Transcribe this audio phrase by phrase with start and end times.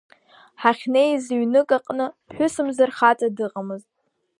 [0.61, 3.89] Ҳахьнеиз ҩнык аҟны, ԥҳәысымзар хаҵа дыҟамызт.